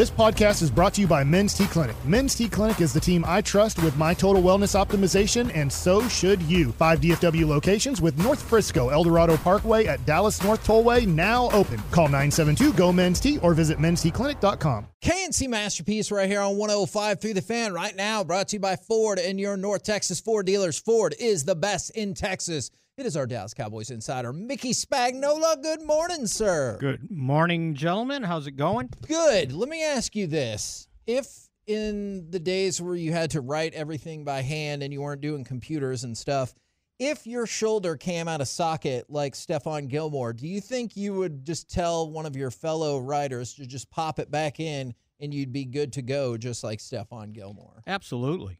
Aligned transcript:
This 0.00 0.10
podcast 0.10 0.62
is 0.62 0.70
brought 0.70 0.94
to 0.94 1.02
you 1.02 1.06
by 1.06 1.22
Men's 1.22 1.52
T 1.52 1.66
Clinic. 1.66 1.94
Men's 2.06 2.34
T 2.34 2.48
Clinic 2.48 2.80
is 2.80 2.94
the 2.94 3.00
team 3.00 3.22
I 3.28 3.42
trust 3.42 3.82
with 3.82 3.98
my 3.98 4.14
total 4.14 4.42
wellness 4.42 4.74
optimization, 4.74 5.54
and 5.54 5.70
so 5.70 6.08
should 6.08 6.40
you. 6.44 6.72
Five 6.72 7.02
DFW 7.02 7.46
locations 7.46 8.00
with 8.00 8.16
North 8.16 8.40
Frisco, 8.40 8.88
Eldorado 8.88 9.36
Parkway 9.36 9.84
at 9.84 10.02
Dallas 10.06 10.42
North 10.42 10.66
Tollway 10.66 11.06
now 11.06 11.50
open. 11.50 11.76
Call 11.90 12.06
972 12.06 12.72
GO 12.72 12.90
Men's 12.94 13.20
T 13.20 13.36
or 13.40 13.52
visit 13.52 13.76
mensteclinic.com. 13.76 14.86
K&C 15.02 15.46
Masterpiece 15.46 16.10
right 16.10 16.30
here 16.30 16.40
on 16.40 16.56
105 16.56 17.20
through 17.20 17.34
the 17.34 17.42
fan 17.42 17.74
right 17.74 17.94
now, 17.94 18.24
brought 18.24 18.48
to 18.48 18.56
you 18.56 18.60
by 18.60 18.76
Ford 18.76 19.18
and 19.18 19.38
your 19.38 19.58
North 19.58 19.82
Texas 19.82 20.18
Ford 20.18 20.46
dealers. 20.46 20.78
Ford 20.78 21.14
is 21.20 21.44
the 21.44 21.54
best 21.54 21.90
in 21.90 22.14
Texas. 22.14 22.70
It 23.00 23.06
is 23.06 23.16
our 23.16 23.26
Dallas 23.26 23.54
Cowboys 23.54 23.90
insider, 23.90 24.30
Mickey 24.30 24.72
Spagnola. 24.72 25.62
Good 25.62 25.80
morning, 25.80 26.26
sir. 26.26 26.76
Good 26.78 27.10
morning, 27.10 27.72
gentlemen. 27.72 28.22
How's 28.22 28.46
it 28.46 28.58
going? 28.58 28.90
Good. 29.08 29.54
Let 29.54 29.70
me 29.70 29.82
ask 29.82 30.14
you 30.14 30.26
this. 30.26 30.86
If 31.06 31.48
in 31.66 32.30
the 32.30 32.38
days 32.38 32.78
where 32.78 32.94
you 32.94 33.10
had 33.12 33.30
to 33.30 33.40
write 33.40 33.72
everything 33.72 34.22
by 34.22 34.42
hand 34.42 34.82
and 34.82 34.92
you 34.92 35.00
weren't 35.00 35.22
doing 35.22 35.44
computers 35.44 36.04
and 36.04 36.14
stuff, 36.14 36.52
if 36.98 37.26
your 37.26 37.46
shoulder 37.46 37.96
came 37.96 38.28
out 38.28 38.42
of 38.42 38.48
socket 38.48 39.06
like 39.08 39.32
Stephon 39.32 39.88
Gilmore, 39.88 40.34
do 40.34 40.46
you 40.46 40.60
think 40.60 40.94
you 40.94 41.14
would 41.14 41.46
just 41.46 41.70
tell 41.70 42.10
one 42.10 42.26
of 42.26 42.36
your 42.36 42.50
fellow 42.50 42.98
writers 42.98 43.54
to 43.54 43.64
just 43.64 43.90
pop 43.90 44.18
it 44.18 44.30
back 44.30 44.60
in 44.60 44.92
and 45.20 45.32
you'd 45.32 45.54
be 45.54 45.64
good 45.64 45.94
to 45.94 46.02
go 46.02 46.36
just 46.36 46.62
like 46.62 46.80
Stephon 46.80 47.32
Gilmore? 47.32 47.82
Absolutely. 47.86 48.58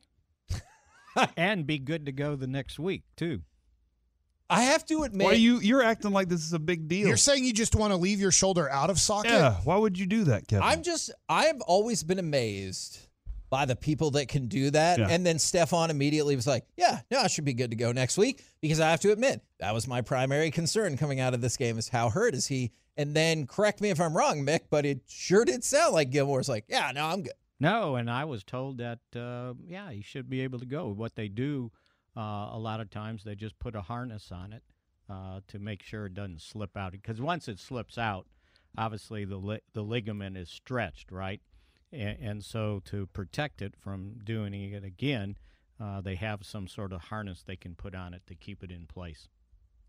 and 1.37 1.67
be 1.67 1.79
good 1.79 2.07
to 2.07 2.13
go 2.13 2.37
the 2.37 2.47
next 2.47 2.79
week, 2.79 3.03
too. 3.19 3.43
I 4.51 4.63
have 4.63 4.85
to 4.87 5.05
admit, 5.05 5.25
Why 5.27 5.33
you 5.35 5.61
you're 5.61 5.83
acting 5.83 6.11
like 6.11 6.29
this 6.29 6.45
is 6.45 6.53
a 6.53 6.59
big 6.59 6.89
deal? 6.89 7.07
You're 7.09 7.17
saying 7.17 7.45
you 7.45 7.53
just 7.53 7.75
want 7.75 7.93
to 7.93 7.97
leave 7.97 8.21
your 8.21 8.33
shoulder 8.33 8.69
out 8.71 8.91
of 8.91 8.99
socket? 8.99 9.31
yeah. 9.31 9.55
Why 9.65 9.77
would 9.77 9.99
you 9.99 10.07
do 10.07 10.25
that, 10.25 10.49
Kevin? 10.49 10.65
I'm 10.65 10.83
just 10.83 11.11
I've 11.29 11.61
always 11.63 12.03
been 12.03 12.19
amazed 12.19 12.99
by 13.49 13.65
the 13.65 13.77
people 13.77 14.13
that 14.13 14.29
can 14.29 14.47
do 14.47 14.71
that. 14.71 14.99
Yeah. 14.99 15.09
And 15.11 15.27
then 15.27 15.37
Stephon 15.37 15.91
immediately 15.91 16.37
was 16.37 16.47
like, 16.47 16.65
Yeah, 16.77 17.01
no, 17.11 17.19
I 17.21 17.27
should 17.27 17.45
be 17.45 17.55
good 17.55 17.71
to 17.71 17.77
go 17.77 17.93
next 17.93 18.17
week. 18.17 18.45
Because 18.61 18.81
I 18.81 18.91
have 18.91 19.01
to 19.01 19.13
admit, 19.13 19.43
that 19.59 19.75
was 19.75 19.87
my 19.89 20.01
primary 20.01 20.51
concern 20.51 20.97
coming 20.97 21.21
out 21.21 21.35
of 21.35 21.41
this 21.41 21.57
game 21.57 21.79
is 21.79 21.89
how 21.89 22.11
hurt 22.11 22.35
is 22.35 22.47
he? 22.47 22.71
And 22.97 23.15
then 23.15 23.47
correct 23.47 23.81
me 23.81 23.91
if 23.91 24.01
I'm 24.01 24.17
wrong, 24.17 24.45
Mick, 24.45 24.63
but 24.71 24.85
it 24.87 25.01
sure 25.09 25.45
did 25.45 25.65
sound 25.65 25.95
like 25.95 26.11
Gilmore's 26.11 26.49
like, 26.49 26.65
Yeah, 26.69 26.91
no, 26.95 27.07
I'm 27.07 27.23
good. 27.23 27.33
No, 27.59 27.97
and 27.97 28.11
I 28.11 28.25
was 28.25 28.43
told 28.43 28.79
that, 28.79 29.01
uh, 29.15 29.53
yeah, 29.69 29.91
he 29.91 30.01
should 30.01 30.31
be 30.31 30.41
able 30.41 30.61
to 30.61 30.67
go. 30.67 30.89
What 30.89 31.15
they 31.15 31.29
do 31.29 31.71
a 32.17 32.59
lot 32.59 32.81
of 32.81 32.91
times, 32.91 33.25
they 33.25 33.35
just 33.35 33.59
put 33.59 33.75
a 33.75 33.83
harness 33.83 34.31
on 34.33 34.53
it 34.53 34.63
uh, 35.09 35.41
to 35.49 35.59
make 35.59 35.83
sure 35.83 36.07
it 36.07 36.15
doesn't 36.15 36.41
slip 36.41 36.77
out. 36.77 36.93
Because 36.93 37.21
once 37.21 37.49
it 37.49 37.59
slips 37.59 37.97
out, 37.99 38.27
obviously 38.77 39.25
the 39.25 39.37
li- 39.37 39.61
the 39.73 39.83
ligament 39.83 40.37
is 40.37 40.49
stretched, 40.51 41.11
right? 41.13 41.41
And, 41.93 42.19
and 42.21 42.45
so 42.45 42.81
to 42.87 43.07
protect 43.07 43.63
it 43.63 43.75
from 43.79 44.19
doing 44.25 44.55
it 44.55 44.85
again, 44.85 45.37
uh, 45.81 46.01
they 46.01 46.15
have 46.17 46.45
some 46.45 46.69
sort 46.69 46.93
of 46.93 47.01
harness 47.05 47.43
they 47.43 47.57
can 47.57 47.75
put 47.75 47.95
on 47.95 48.13
it 48.15 48.23
to 48.27 48.35
keep 48.35 48.63
it 48.63 48.71
in 48.71 48.87
place. 48.87 49.29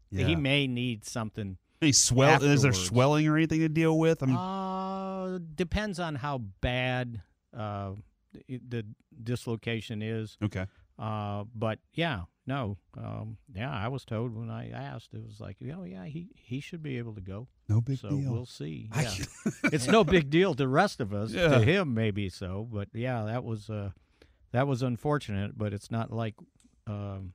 yeah. 0.10 0.26
He 0.26 0.36
may 0.36 0.66
need 0.68 1.06
something 1.06 1.58
Any 1.82 1.92
swell? 1.92 2.42
Is 2.44 2.62
there 2.62 2.74
swelling 2.74 3.28
or 3.28 3.36
anything 3.38 3.60
to 3.60 3.70
deal 3.70 3.98
with? 4.00 4.24
I 4.24 4.26
mean, 4.28 4.36
Uh, 4.38 5.40
depends 5.56 6.00
on 6.00 6.16
how 6.16 6.38
bad 6.62 7.22
uh, 7.56 7.92
the- 8.48 8.60
the 8.68 8.86
dislocation 9.24 10.02
is. 10.02 10.38
okay. 10.42 10.66
Uh, 11.02 11.46
but 11.56 11.80
yeah, 11.94 12.22
no, 12.46 12.78
um, 12.96 13.38
yeah, 13.56 13.72
I 13.72 13.88
was 13.88 14.06
told 14.06 14.36
when 14.36 14.52
I 14.52 14.70
asked, 14.70 15.10
it 15.14 15.24
was 15.24 15.40
like, 15.40 15.58
oh 15.76 15.84
yeah, 15.84 16.06
he 16.06 16.30
he 16.36 16.60
should 16.60 16.84
be 16.84 17.00
able 17.00 17.16
to 17.16 17.22
go. 17.22 17.48
No 17.68 17.82
big 17.82 17.98
so 17.98 18.10
deal. 18.10 18.32
we'll 18.32 18.46
see. 18.46 18.88
Yeah. 18.96 19.12
it's 19.64 19.88
no 19.88 20.04
big 20.04 20.30
deal 20.30 20.54
to 20.54 20.58
the 20.58 20.68
rest 20.68 21.00
of 21.00 21.12
us. 21.12 21.32
Yeah. 21.32 21.48
To 21.48 21.60
him, 21.60 21.96
maybe 21.96 22.30
so, 22.30 22.68
but 22.72 22.90
yeah, 22.94 23.24
that 23.24 23.44
was 23.44 23.70
uh, 23.70 23.90
that 24.52 24.68
was 24.68 24.84
unfortunate. 24.84 25.58
But 25.58 25.74
it's 25.74 25.90
not 25.90 26.12
like. 26.12 26.36
Um, 26.88 27.34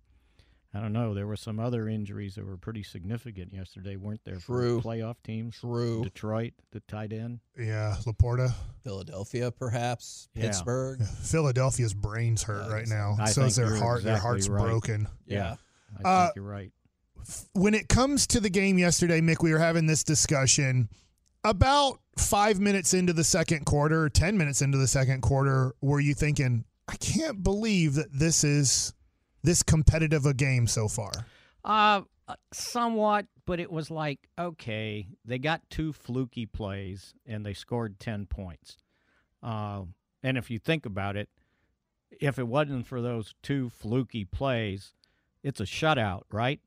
I 0.77 0.81
don't 0.81 0.93
know. 0.93 1.15
There 1.15 1.27
were 1.27 1.37
some 1.37 1.59
other 1.59 1.89
injuries 1.89 2.34
that 2.34 2.45
were 2.45 2.56
pretty 2.56 2.83
significant 2.83 3.53
yesterday, 3.53 3.97
weren't 3.97 4.21
there? 4.25 4.39
for 4.41 4.61
True. 4.61 4.81
playoff 4.83 5.17
teams. 5.25 5.56
True. 5.59 6.03
Detroit, 6.05 6.53
the 6.73 6.81
tight 6.81 7.12
end. 7.12 7.41
Yeah, 7.59 7.97
LaPorta. 8.05 8.53
Philadelphia, 8.84 9.50
perhaps. 9.50 10.28
Yeah. 10.34 10.43
Pittsburgh. 10.43 11.03
Philadelphia's 11.23 11.95
brains 11.95 12.43
hurt 12.43 12.67
Yeah, 12.69 12.75
right 12.75 12.87
now. 12.89 13.17
I 13.19 13.31
so 13.31 13.43
is 13.45 13.56
their 13.56 13.69
you're 13.69 13.77
heart. 13.77 14.05
their 14.05 14.19
heart's 14.19 14.49
right. 14.49 14.61
broken. 14.62 15.09
Yeah. 15.27 15.53
I 15.93 15.97
think 15.97 16.06
Uh, 16.06 16.31
you're 16.37 16.45
right. 16.45 16.73
when 17.55 17.75
it 17.75 17.89
comes 17.89 18.27
to 18.29 18.41
the 18.41 18.50
game 18.50 18.79
yesterday, 18.79 19.21
Mick, 19.21 19.43
we 19.43 19.53
were 19.53 19.59
having 19.59 19.87
this 19.87 20.05
discussion 20.05 20.89
about 21.45 22.00
five 22.19 22.61
minutes 22.61 22.93
into 22.93 23.12
the 23.12 23.25
second 23.25 23.65
quarter, 23.67 24.09
10 24.09 24.37
minutes 24.37 24.62
into 24.62 24.79
the 24.79 24.87
second 24.89 25.23
quarter. 25.23 25.75
Were 25.81 26.00
you 26.00 26.12
thinking, 26.15 26.65
I 26.89 26.97
can't 26.97 27.43
believe 27.43 27.95
that 27.95 28.12
this 28.12 28.45
is 28.45 28.93
this 29.47 29.62
competitive 29.62 30.27
a 30.27 30.34
game 30.34 30.67
so 30.67 30.89
far? 30.89 31.12
Uh, 31.65 32.03
uh, 32.29 32.34
somewhat, 32.53 33.27
but 33.47 33.61
it 33.61 33.71
was 33.71 33.91
like, 33.91 34.29
okay, 34.39 35.07
they 35.25 35.39
got 35.39 35.62
two 35.71 35.93
fluky 35.93 36.45
plays 36.45 37.15
and 37.25 37.47
they 37.47 37.55
scored 37.55 37.99
10 38.01 38.27
points. 38.27 38.77
Uh, 39.43 39.83
and 40.23 40.37
if 40.37 40.51
you 40.51 40.59
think 40.59 40.85
about 40.85 41.17
it, 41.17 41.29
if 42.21 42.39
it 42.39 42.49
wasn't 42.49 42.87
for 42.87 43.01
those 43.01 43.35
two 43.43 43.71
fluky 43.71 44.25
plays, 44.25 44.93
it's 45.43 45.61
a 45.61 45.65
shutout, 45.65 46.23
right? 46.33 46.61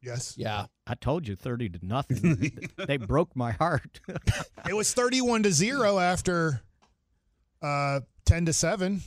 Yes. 0.00 0.34
Yeah. 0.38 0.66
I 0.86 0.94
told 0.94 1.26
you 1.26 1.34
30 1.34 1.70
to 1.70 1.78
nothing. 1.82 2.68
they 2.86 2.96
broke 2.96 3.34
my 3.34 3.52
heart. 3.52 4.00
It 4.68 4.74
was 4.74 4.94
31 4.94 5.42
to 5.42 5.52
0 5.52 5.98
after 5.98 6.62
uh, 7.60 8.00
10 8.24 8.46
to 8.46 8.52
7. 8.52 9.00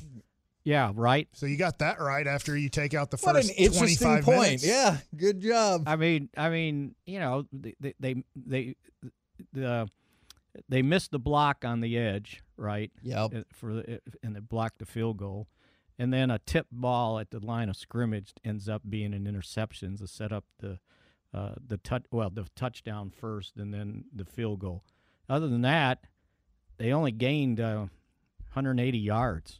Yeah, 0.63 0.91
right. 0.95 1.27
So 1.33 1.45
you 1.45 1.57
got 1.57 1.79
that 1.79 1.99
right 1.99 2.25
after 2.25 2.55
you 2.57 2.69
take 2.69 2.93
out 2.93 3.11
the 3.11 3.17
What 3.17 3.35
an 3.35 3.41
first 3.43 3.53
interesting 3.57 3.97
25 4.21 4.23
point. 4.23 4.39
minutes. 4.41 4.65
Yeah. 4.65 4.97
Good 5.15 5.41
job. 5.41 5.83
I 5.87 5.95
mean, 5.95 6.29
I 6.37 6.49
mean, 6.49 6.95
you 7.05 7.19
know, 7.19 7.45
they 7.51 7.73
they 7.79 7.93
they 7.99 8.23
they, 8.35 8.75
the, 9.51 9.89
they 10.69 10.81
missed 10.81 11.11
the 11.11 11.19
block 11.19 11.65
on 11.65 11.81
the 11.81 11.97
edge, 11.97 12.41
right? 12.57 12.91
Yep. 13.01 13.33
uh, 13.35 13.41
for 13.51 13.73
the, 13.73 14.01
and 14.21 14.35
they 14.35 14.39
blocked 14.39 14.79
the 14.79 14.85
field 14.85 15.17
goal, 15.17 15.47
and 15.99 16.13
then 16.13 16.31
a 16.31 16.39
tip 16.39 16.67
ball 16.71 17.19
at 17.19 17.31
the 17.31 17.39
line 17.39 17.69
of 17.69 17.75
scrimmage 17.75 18.33
ends 18.45 18.69
up 18.69 18.83
being 18.87 19.13
an 19.13 19.27
interception 19.27 19.97
to 19.97 20.07
set 20.07 20.31
up 20.31 20.45
the 20.59 20.79
uh, 21.33 21.55
the 21.65 21.77
touch 21.77 22.03
well 22.11 22.29
the 22.29 22.45
touchdown 22.55 23.09
first, 23.09 23.57
and 23.57 23.73
then 23.73 24.05
the 24.15 24.25
field 24.25 24.59
goal. 24.59 24.83
Other 25.27 25.47
than 25.47 25.61
that, 25.61 26.03
they 26.77 26.91
only 26.93 27.11
gained 27.11 27.59
uh, 27.59 27.87
180 28.53 28.97
yards. 28.97 29.59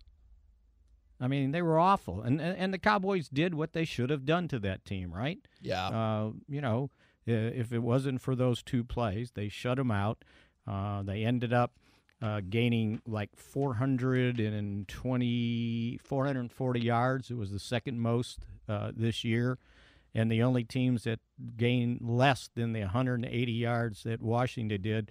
I 1.24 1.28
mean, 1.28 1.52
they 1.52 1.62
were 1.62 1.80
awful, 1.80 2.22
and 2.22 2.42
and 2.42 2.74
the 2.74 2.78
Cowboys 2.78 3.30
did 3.30 3.56
what 3.56 3.72
they 3.72 3.86
should 3.86 4.10
have 4.10 4.26
done 4.26 4.50
to 4.50 4.60
that 4.60 4.84
team, 4.84 5.14
right? 5.14 5.40
Yeah. 5.62 5.88
Uh, 5.88 6.32
you 6.50 6.60
know, 6.60 6.90
if 7.26 7.72
it 7.72 7.80
wasn't 7.80 8.20
for 8.20 8.36
those 8.36 8.62
two 8.62 8.84
plays, 8.84 9.32
they 9.32 9.48
shut 9.48 9.78
them 9.78 9.90
out. 9.90 10.26
Uh, 10.68 11.02
they 11.02 11.24
ended 11.24 11.54
up 11.54 11.80
uh, 12.22 12.42
gaining 12.50 13.02
like 13.08 13.30
420, 13.38 16.00
440 16.04 16.80
yards. 16.82 17.32
It 17.32 17.38
was 17.38 17.52
the 17.52 17.60
second 17.60 18.02
most 18.02 18.40
uh, 18.68 18.92
this 18.94 19.24
year. 19.24 19.58
And 20.14 20.30
the 20.30 20.44
only 20.44 20.66
teams 20.66 21.06
that 21.06 21.22
gained 21.56 22.02
less 22.02 22.50
than 22.54 22.74
the 22.74 22.82
180 22.82 23.52
yards 23.52 24.04
that 24.04 24.22
Washington 24.22 24.82
did 24.82 25.10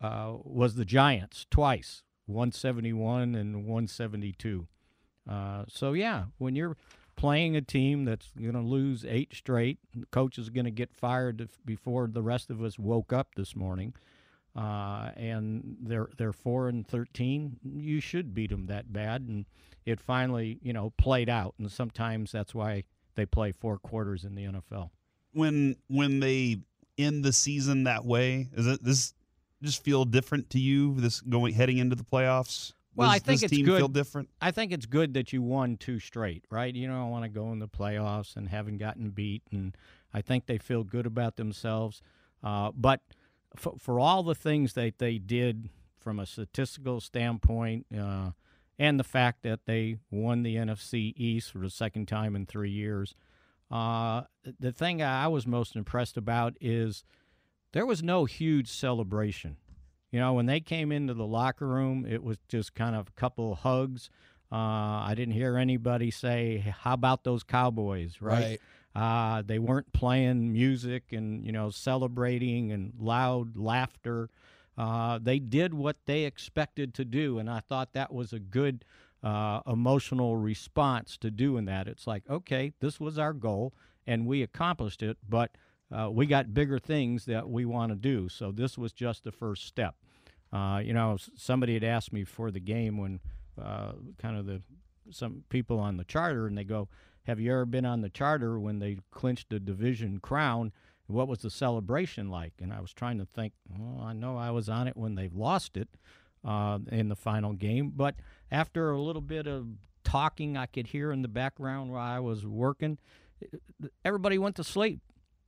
uh, 0.00 0.32
was 0.42 0.74
the 0.74 0.84
Giants 0.84 1.46
twice, 1.48 2.02
171 2.26 3.36
and 3.36 3.64
172. 3.64 4.66
Uh, 5.28 5.64
so 5.68 5.92
yeah, 5.92 6.24
when 6.38 6.54
you're 6.54 6.76
playing 7.16 7.56
a 7.56 7.62
team 7.62 8.04
that's 8.04 8.28
going 8.38 8.54
to 8.54 8.60
lose 8.60 9.04
eight 9.08 9.34
straight, 9.34 9.78
the 9.94 10.06
coach 10.06 10.38
is 10.38 10.50
going 10.50 10.64
to 10.64 10.70
get 10.70 10.92
fired 10.92 11.48
before 11.64 12.06
the 12.06 12.22
rest 12.22 12.50
of 12.50 12.62
us 12.62 12.78
woke 12.78 13.12
up 13.12 13.34
this 13.36 13.54
morning, 13.56 13.94
uh, 14.56 15.10
and 15.16 15.76
they're 15.80 16.08
they're 16.18 16.32
four 16.32 16.68
and 16.68 16.86
thirteen. 16.86 17.58
You 17.62 18.00
should 18.00 18.34
beat 18.34 18.50
them 18.50 18.66
that 18.66 18.92
bad, 18.92 19.22
and 19.22 19.46
it 19.86 20.00
finally 20.00 20.58
you 20.62 20.72
know 20.72 20.90
played 20.98 21.28
out. 21.28 21.54
And 21.58 21.70
sometimes 21.70 22.32
that's 22.32 22.54
why 22.54 22.84
they 23.14 23.26
play 23.26 23.52
four 23.52 23.78
quarters 23.78 24.24
in 24.24 24.34
the 24.34 24.44
NFL. 24.44 24.90
when 25.32 25.76
when 25.88 26.20
they 26.20 26.58
end 26.98 27.24
the 27.24 27.32
season 27.32 27.84
that 27.84 28.04
way, 28.04 28.48
is 28.54 28.66
it 28.66 28.82
this 28.82 29.14
just 29.62 29.82
feel 29.82 30.04
different 30.04 30.50
to 30.50 30.58
you? 30.58 30.94
This 31.00 31.20
going 31.20 31.54
heading 31.54 31.78
into 31.78 31.96
the 31.96 32.04
playoffs. 32.04 32.72
Well, 32.96 33.08
Does 33.08 33.16
I 33.16 33.18
think 33.18 33.42
it's 33.42 33.56
good. 33.58 33.78
feel 33.78 33.88
different. 33.88 34.30
I 34.40 34.50
think 34.50 34.72
it's 34.72 34.86
good 34.86 35.14
that 35.14 35.32
you 35.32 35.42
won 35.42 35.76
two 35.76 35.98
straight, 35.98 36.44
right? 36.50 36.74
You 36.74 36.86
don't 36.86 37.10
want 37.10 37.24
to 37.24 37.28
go 37.28 37.50
in 37.52 37.58
the 37.58 37.68
playoffs 37.68 38.36
and 38.36 38.48
haven't 38.48 38.78
gotten 38.78 39.10
beat, 39.10 39.42
and 39.50 39.76
I 40.12 40.20
think 40.20 40.46
they 40.46 40.58
feel 40.58 40.84
good 40.84 41.06
about 41.06 41.36
themselves. 41.36 42.00
Uh, 42.42 42.70
but 42.74 43.00
for, 43.56 43.74
for 43.78 43.98
all 43.98 44.22
the 44.22 44.34
things 44.34 44.74
that 44.74 44.98
they 44.98 45.18
did 45.18 45.70
from 45.98 46.20
a 46.20 46.26
statistical 46.26 47.00
standpoint, 47.00 47.86
uh, 47.96 48.30
and 48.78 48.98
the 48.98 49.04
fact 49.04 49.42
that 49.42 49.66
they 49.66 49.96
won 50.10 50.42
the 50.42 50.56
NFC 50.56 51.14
East 51.16 51.52
for 51.52 51.58
the 51.58 51.70
second 51.70 52.06
time 52.06 52.36
in 52.36 52.46
three 52.46 52.70
years, 52.70 53.14
uh, 53.70 54.22
the 54.60 54.72
thing 54.72 55.02
I 55.02 55.26
was 55.28 55.46
most 55.46 55.74
impressed 55.74 56.16
about 56.16 56.56
is 56.60 57.04
there 57.72 57.86
was 57.86 58.02
no 58.02 58.24
huge 58.24 58.68
celebration. 58.68 59.56
You 60.14 60.20
know, 60.20 60.34
when 60.34 60.46
they 60.46 60.60
came 60.60 60.92
into 60.92 61.12
the 61.12 61.26
locker 61.26 61.66
room, 61.66 62.06
it 62.08 62.22
was 62.22 62.36
just 62.46 62.76
kind 62.76 62.94
of 62.94 63.08
a 63.08 63.20
couple 63.20 63.52
hugs. 63.56 64.10
Uh, 64.52 64.54
I 65.02 65.14
didn't 65.16 65.34
hear 65.34 65.56
anybody 65.58 66.12
say, 66.12 66.58
"How 66.58 66.92
about 66.92 67.24
those 67.24 67.42
Cowboys?" 67.42 68.18
Right? 68.20 68.60
Uh, 68.94 69.42
they 69.44 69.58
weren't 69.58 69.92
playing 69.92 70.52
music 70.52 71.12
and 71.12 71.44
you 71.44 71.50
know 71.50 71.68
celebrating 71.68 72.70
and 72.70 72.92
loud 72.96 73.56
laughter. 73.56 74.30
Uh, 74.78 75.18
they 75.20 75.40
did 75.40 75.74
what 75.74 75.96
they 76.06 76.22
expected 76.22 76.94
to 76.94 77.04
do, 77.04 77.40
and 77.40 77.50
I 77.50 77.58
thought 77.58 77.92
that 77.94 78.14
was 78.14 78.32
a 78.32 78.38
good 78.38 78.84
uh, 79.24 79.62
emotional 79.66 80.36
response 80.36 81.16
to 81.16 81.30
doing 81.32 81.64
that. 81.64 81.88
It's 81.88 82.06
like, 82.06 82.22
okay, 82.30 82.72
this 82.78 83.00
was 83.00 83.18
our 83.18 83.32
goal, 83.32 83.74
and 84.06 84.28
we 84.28 84.42
accomplished 84.44 85.02
it, 85.02 85.18
but 85.28 85.50
uh, 85.94 86.10
we 86.10 86.26
got 86.26 86.52
bigger 86.52 86.78
things 86.78 87.24
that 87.26 87.48
we 87.48 87.64
want 87.64 87.92
to 87.92 87.96
do. 87.96 88.28
So 88.28 88.50
this 88.50 88.76
was 88.76 88.92
just 88.92 89.24
the 89.24 89.32
first 89.32 89.66
step. 89.66 89.94
Uh, 90.52 90.80
you 90.84 90.92
know, 90.92 91.16
somebody 91.36 91.74
had 91.74 91.84
asked 91.84 92.12
me 92.12 92.24
for 92.24 92.50
the 92.50 92.60
game 92.60 92.98
when 92.98 93.20
uh, 93.60 93.92
kind 94.18 94.36
of 94.36 94.46
the 94.46 94.62
some 95.10 95.44
people 95.50 95.78
on 95.78 95.96
the 95.96 96.04
charter, 96.04 96.46
and 96.46 96.56
they 96.56 96.64
go, 96.64 96.88
"Have 97.24 97.38
you 97.38 97.52
ever 97.52 97.66
been 97.66 97.84
on 97.84 98.00
the 98.00 98.08
charter 98.08 98.58
when 98.58 98.78
they 98.78 98.98
clinched 99.10 99.50
the 99.50 99.60
division 99.60 100.18
crown?" 100.18 100.72
what 101.06 101.28
was 101.28 101.40
the 101.40 101.50
celebration 101.50 102.30
like? 102.30 102.54
And 102.60 102.72
I 102.72 102.80
was 102.80 102.92
trying 102.92 103.18
to 103.18 103.26
think, 103.26 103.52
well, 103.68 104.04
I 104.04 104.12
know 104.12 104.36
I 104.36 104.50
was 104.50 104.68
on 104.68 104.88
it 104.88 104.96
when 104.96 105.14
they 105.14 105.28
lost 105.28 105.76
it 105.76 105.88
uh, 106.44 106.78
in 106.90 107.08
the 107.08 107.16
final 107.16 107.52
game, 107.52 107.92
but 107.94 108.16
after 108.50 108.90
a 108.90 109.00
little 109.00 109.22
bit 109.22 109.46
of 109.46 109.66
talking 110.02 110.56
I 110.56 110.66
could 110.66 110.88
hear 110.88 111.12
in 111.12 111.22
the 111.22 111.28
background 111.28 111.90
while 111.90 112.00
I 112.00 112.20
was 112.20 112.46
working, 112.46 112.98
everybody 114.04 114.38
went 114.38 114.56
to 114.56 114.64
sleep. 114.64 115.00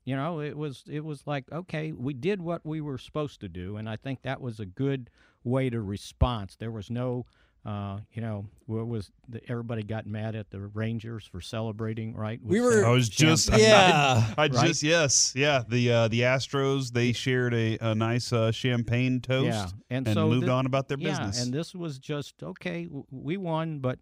You 0.06 0.16
know, 0.16 0.40
it 0.40 0.56
was 0.56 0.84
it 0.88 1.04
was 1.04 1.26
like 1.26 1.44
okay, 1.52 1.92
we 1.92 2.14
did 2.14 2.40
what 2.40 2.64
we 2.64 2.80
were 2.80 2.96
supposed 2.96 3.40
to 3.40 3.48
do, 3.48 3.76
and 3.76 3.88
I 3.88 3.96
think 3.96 4.22
that 4.22 4.40
was 4.40 4.58
a 4.60 4.66
good 4.66 5.10
way 5.44 5.68
to 5.68 5.80
response. 5.82 6.56
There 6.56 6.70
was 6.70 6.88
no 6.90 7.26
uh, 7.64 7.98
you 8.12 8.22
know, 8.22 8.46
what 8.66 8.86
was 8.86 9.10
the, 9.28 9.40
everybody 9.50 9.82
got 9.82 10.06
mad 10.06 10.36
at 10.36 10.48
the 10.50 10.60
Rangers 10.60 11.26
for 11.26 11.40
celebrating, 11.40 12.14
right? 12.14 12.38
We 12.40 12.60
were. 12.60 12.86
I 12.86 12.90
was 12.90 13.08
just 13.08 13.50
yeah. 13.58 14.22
I, 14.38 14.44
I 14.44 14.46
Right? 14.46 14.68
just 14.68 14.84
yes, 14.84 15.32
yeah. 15.34 15.64
The 15.68 15.90
uh, 15.90 16.06
the 16.08 16.20
Astros 16.20 16.92
they 16.92 17.10
shared 17.12 17.52
a, 17.54 17.76
a 17.80 17.94
nice 17.96 18.32
uh, 18.32 18.52
champagne 18.52 19.20
toast 19.20 19.46
yeah, 19.46 19.66
and, 19.90 20.06
and 20.06 20.14
so 20.14 20.28
moved 20.28 20.44
thi- 20.46 20.50
on 20.52 20.66
about 20.66 20.86
their 20.86 20.98
yeah, 20.98 21.08
business. 21.18 21.42
and 21.42 21.52
this 21.52 21.74
was 21.74 21.98
just 21.98 22.40
okay. 22.40 22.84
w- 22.84 23.04
We 23.10 23.36
won, 23.36 23.80
but 23.80 23.98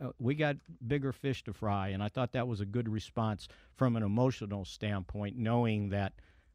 uh, 0.00 0.08
we 0.18 0.34
got 0.34 0.56
bigger 0.86 1.12
fish 1.12 1.44
to 1.44 1.52
fry, 1.52 1.88
and 1.88 2.02
I 2.02 2.08
thought 2.08 2.32
that 2.32 2.46
was 2.48 2.60
a 2.60 2.66
good 2.66 2.88
response 2.88 3.48
from 3.74 3.96
an 3.96 4.02
emotional 4.02 4.64
standpoint, 4.64 5.36
knowing 5.36 5.90
that 5.90 6.12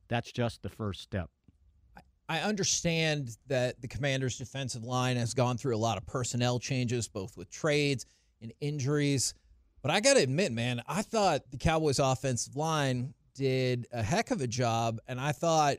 that's 0.08 0.32
just 0.32 0.64
the 0.64 0.70
first 0.70 1.02
step. 1.02 1.30
I 2.30 2.40
understand 2.40 3.38
that 3.48 3.82
the 3.82 3.88
Commanders' 3.88 4.38
defensive 4.38 4.84
line 4.84 5.16
has 5.16 5.34
gone 5.34 5.58
through 5.58 5.76
a 5.76 5.80
lot 5.80 5.98
of 5.98 6.06
personnel 6.06 6.60
changes, 6.60 7.08
both 7.08 7.38
with 7.38 7.50
trades 7.50 8.06
and 8.42 8.52
injuries. 8.60 9.34
But 9.82 9.92
I 9.92 10.02
got 10.02 10.16
to 10.16 10.24
admit, 10.24 10.52
man, 10.52 10.82
I 10.88 11.02
thought 11.02 11.50
the 11.52 11.58
Cowboys' 11.58 12.00
offensive 12.00 12.56
line 12.56 13.14
did 13.34 13.88
a 13.94 14.04
heck 14.04 14.32
of 14.32 14.42
a 14.42 14.48
job, 14.48 15.00
and 15.08 15.22
I 15.22 15.32
thought 15.32 15.78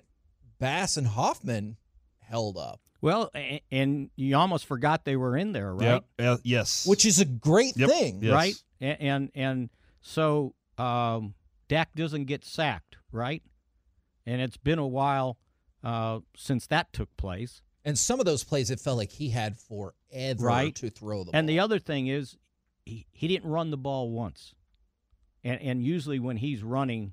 Bass 0.59 0.97
and 0.97 1.07
Hoffman 1.07 1.77
held 2.21 2.57
up, 2.57 2.81
Well, 3.01 3.31
a- 3.35 3.63
and 3.71 4.11
you 4.17 4.37
almost 4.37 4.67
forgot 4.67 5.05
they 5.05 5.17
were 5.17 5.37
in 5.37 5.53
there, 5.53 5.73
right? 5.75 6.03
Yep, 6.19 6.29
uh, 6.29 6.37
yes, 6.43 6.87
which 6.87 7.05
is 7.07 7.21
a 7.21 7.25
great 7.25 7.77
Yep. 7.77 7.91
thing. 7.91 8.23
Yes. 8.23 8.33
right? 8.33 8.55
And 8.81 9.01
and, 9.01 9.31
and 9.35 9.71
so 10.01 10.55
um, 10.79 11.35
Dak 11.69 11.95
doesn't 11.95 12.25
get 12.25 12.45
sacked, 12.45 12.97
right? 13.13 13.43
And 14.27 14.41
it's 14.43 14.57
been 14.57 14.79
a 14.79 14.87
while 14.87 15.39
uh, 15.85 16.21
since 16.37 16.67
that 16.69 16.93
took 16.93 17.17
place. 17.17 17.63
And 17.85 17.99
some 17.99 18.19
of 18.21 18.27
those 18.27 18.45
plays, 18.45 18.71
it 18.71 18.81
felt 18.81 18.99
like 18.99 19.13
he 19.13 19.31
had 19.31 19.57
forever 19.59 20.45
Right. 20.45 20.75
to 20.75 20.91
throw 20.91 21.25
the 21.25 21.31
And 21.35 21.49
the 21.49 21.61
other 21.61 21.79
thing 21.79 22.09
is, 22.09 22.37
he, 22.85 23.07
he 23.13 23.29
didn't 23.29 23.49
run 23.49 23.71
the 23.71 23.77
ball 23.79 24.11
once. 24.11 24.55
And 25.45 25.61
and 25.63 25.83
usually 25.85 26.19
when 26.19 26.37
he's 26.39 26.63
running 26.65 27.13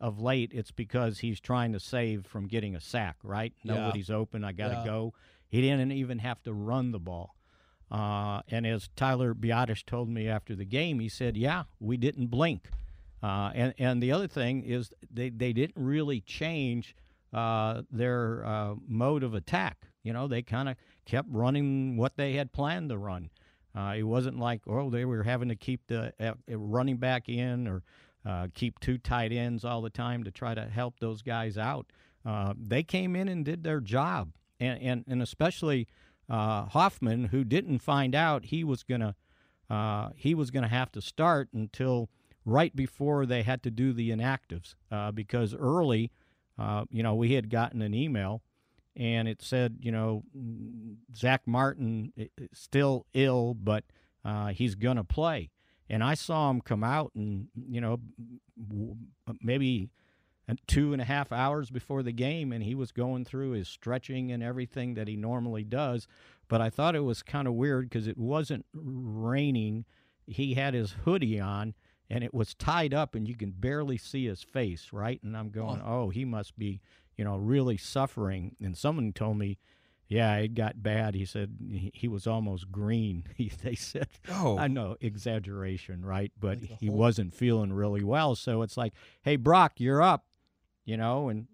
of 0.00 0.20
late, 0.20 0.50
it's 0.54 0.70
because 0.70 1.18
he's 1.20 1.40
trying 1.40 1.72
to 1.72 1.80
save 1.80 2.26
from 2.26 2.46
getting 2.46 2.76
a 2.76 2.80
sack, 2.80 3.16
right? 3.22 3.52
Yeah. 3.62 3.74
Nobody's 3.74 4.10
open. 4.10 4.44
I 4.44 4.52
got 4.52 4.68
to 4.68 4.74
Yeah. 4.76 4.84
go. 4.84 5.14
He 5.48 5.60
didn't 5.60 5.92
even 5.92 6.18
have 6.18 6.42
to 6.44 6.52
run 6.52 6.92
the 6.92 6.98
ball. 7.00 7.34
Uh, 7.90 8.42
and 8.48 8.66
as 8.66 8.88
Tyler 8.96 9.34
Biadasz 9.34 9.84
told 9.84 10.08
me 10.10 10.28
after 10.28 10.54
the 10.54 10.66
game, 10.66 11.00
he 11.00 11.08
said, 11.08 11.36
"Yeah, 11.36 11.64
we 11.80 11.96
didn't 11.96 12.26
blink." 12.26 12.68
Uh, 13.22 13.50
and 13.54 13.74
and 13.78 14.02
the 14.02 14.12
other 14.12 14.28
thing 14.28 14.62
is 14.62 14.92
they 15.10 15.30
they 15.30 15.52
didn't 15.54 15.82
really 15.82 16.20
change 16.20 16.94
uh, 17.32 17.82
their 17.90 18.44
uh, 18.46 18.74
mode 18.86 19.22
of 19.22 19.32
attack. 19.34 19.86
You 20.02 20.12
know, 20.12 20.28
they 20.28 20.42
kind 20.42 20.68
of 20.68 20.76
kept 21.06 21.28
running 21.30 21.96
what 21.96 22.16
they 22.16 22.34
had 22.34 22.52
planned 22.52 22.90
to 22.90 22.98
run. 22.98 23.30
Uh, 23.74 23.94
it 23.96 24.02
wasn't 24.02 24.38
like 24.38 24.60
oh 24.66 24.90
they 24.90 25.04
were 25.06 25.22
having 25.22 25.48
to 25.48 25.56
keep 25.56 25.86
the 25.86 26.12
uh, 26.20 26.34
running 26.58 26.98
back 26.98 27.28
in 27.28 27.66
or 27.66 27.82
uh, 28.24 28.48
keep 28.54 28.78
two 28.80 28.98
tight 28.98 29.32
ends 29.32 29.64
all 29.64 29.82
the 29.82 29.90
time 29.90 30.24
to 30.24 30.30
try 30.30 30.54
to 30.54 30.66
help 30.66 31.00
those 31.00 31.22
guys 31.22 31.56
out. 31.56 31.86
Uh, 32.24 32.52
they 32.58 32.82
came 32.82 33.16
in 33.16 33.28
and 33.28 33.44
did 33.44 33.62
their 33.62 33.80
job, 33.80 34.32
and 34.60 34.80
and, 34.82 35.04
and 35.06 35.22
especially 35.22 35.86
uh, 36.28 36.66
Hoffman, 36.66 37.26
who 37.26 37.44
didn't 37.44 37.78
find 37.78 38.14
out 38.14 38.46
he 38.46 38.64
was 38.64 38.82
gonna 38.82 39.14
uh, 39.70 40.10
he 40.14 40.34
was 40.34 40.50
gonna 40.50 40.68
have 40.68 40.92
to 40.92 41.00
start 41.00 41.48
until 41.52 42.08
right 42.44 42.74
before 42.74 43.26
they 43.26 43.42
had 43.42 43.62
to 43.62 43.70
do 43.70 43.92
the 43.92 44.10
inactives 44.10 44.74
uh, 44.90 45.10
because 45.12 45.54
early, 45.54 46.10
uh, 46.58 46.84
you 46.90 47.02
know, 47.02 47.14
we 47.14 47.34
had 47.34 47.50
gotten 47.50 47.82
an 47.82 47.94
email 47.94 48.42
and 48.96 49.28
it 49.28 49.42
said, 49.42 49.78
you 49.80 49.92
know, 49.92 50.24
Zack 51.14 51.42
Martin 51.46 52.12
is 52.16 52.28
still 52.52 53.06
ill, 53.14 53.54
but 53.54 53.84
uh, 54.24 54.48
he's 54.48 54.74
gonna 54.74 55.04
play. 55.04 55.50
And 55.90 56.04
I 56.04 56.14
saw 56.14 56.50
him 56.50 56.60
come 56.60 56.84
out, 56.84 57.12
and 57.14 57.48
you 57.68 57.80
know, 57.80 58.00
maybe 59.40 59.88
two 60.66 60.92
and 60.92 61.02
a 61.02 61.04
half 61.04 61.32
hours 61.32 61.70
before 61.70 62.02
the 62.02 62.12
game, 62.12 62.52
and 62.52 62.62
he 62.62 62.74
was 62.74 62.92
going 62.92 63.24
through 63.24 63.52
his 63.52 63.68
stretching 63.68 64.32
and 64.32 64.42
everything 64.42 64.94
that 64.94 65.08
he 65.08 65.16
normally 65.16 65.64
does. 65.64 66.06
But 66.48 66.60
I 66.60 66.70
thought 66.70 66.96
it 66.96 67.04
was 67.04 67.22
kind 67.22 67.46
of 67.46 67.54
weird 67.54 67.88
because 67.88 68.06
it 68.06 68.18
wasn't 68.18 68.64
raining. 68.72 69.84
He 70.26 70.54
had 70.54 70.74
his 70.74 70.92
hoodie 71.04 71.40
on, 71.40 71.74
and 72.08 72.24
it 72.24 72.32
was 72.32 72.54
tied 72.54 72.94
up, 72.94 73.14
and 73.14 73.28
you 73.28 73.34
can 73.34 73.50
barely 73.50 73.98
see 73.98 74.26
his 74.26 74.42
face, 74.42 74.88
right? 74.92 75.22
And 75.22 75.36
I'm 75.36 75.50
going, 75.50 75.82
oh, 75.84 76.08
he 76.08 76.24
must 76.24 76.58
be, 76.58 76.80
you 77.16 77.24
know, 77.24 77.36
really 77.36 77.76
suffering. 77.76 78.56
And 78.62 78.76
someone 78.76 79.12
told 79.12 79.38
me, 79.38 79.58
yeah, 80.08 80.36
it 80.36 80.54
got 80.54 80.82
bad. 80.82 81.14
He 81.14 81.26
said 81.26 81.56
he, 81.92 82.08
was 82.08 82.26
almost 82.26 82.72
green. 82.72 83.24
He, 83.36 83.52
they 83.62 83.74
said, 83.74 84.08
Oh. 84.30 84.58
I 84.58 84.66
know 84.66 84.96
exaggeration, 85.00 86.04
right? 86.04 86.32
But 86.38 86.60
Like 86.60 86.78
he 86.80 86.88
wasn't 86.88 87.34
feeling 87.34 87.72
really 87.72 88.02
well. 88.02 88.34
So 88.34 88.62
it's 88.62 88.76
like, 88.76 88.94
hey, 89.22 89.36
Brock, 89.36 89.74
you're 89.76 90.02
up, 90.02 90.24
you 90.84 90.96
know, 90.96 91.28
and. 91.28 91.46